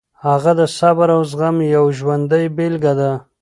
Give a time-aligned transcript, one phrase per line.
[0.25, 3.11] هغه د صبر او زغم یوه ژوندۍ بېلګه ده.